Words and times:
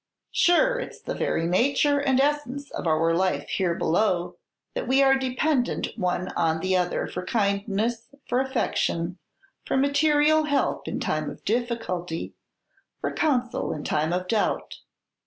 "Sure 0.31 0.79
it's 0.79 0.99
the 0.99 1.13
very 1.13 1.45
nature 1.45 1.99
and 1.99 2.19
essence 2.19 2.71
of 2.71 2.87
our 2.87 3.13
life 3.13 3.47
here 3.49 3.75
below 3.75 4.35
that 4.73 4.87
we 4.87 5.03
are 5.03 5.15
dependent 5.15 5.89
one 5.95 6.29
on 6.29 6.59
the 6.59 6.75
other 6.75 7.05
for 7.05 7.23
kindness, 7.23 8.07
for 8.27 8.39
affection, 8.41 9.19
for 9.63 9.77
material 9.77 10.45
help 10.45 10.87
in 10.87 10.99
time 10.99 11.29
of 11.29 11.45
difficulty, 11.45 12.33
for 12.99 13.11
counsel 13.13 13.71
in 13.71 13.83
time 13.83 14.11
of 14.11 14.27
doubt. 14.27 14.77